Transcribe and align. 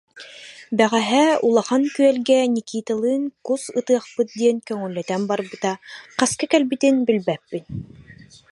Бэҕэһээ 0.77 1.29
Улахан 1.47 1.83
Күөлгэ 1.95 2.39
Никиталыын 2.55 3.23
кус 3.45 3.63
ытыахпыт 3.79 4.27
диэн 4.39 4.57
көҥүллэтэн 4.67 5.21
барбыта, 5.29 5.71
хаска 6.17 6.45
кэлбитин 6.51 6.95
билбэппин 7.07 7.63